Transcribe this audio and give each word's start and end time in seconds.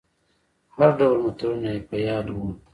هر 0.75 0.89
ډول 0.99 1.17
متلونه 1.23 1.69
يې 1.75 1.79
په 1.87 1.95
ياد 2.07 2.27
وو. 2.29 2.47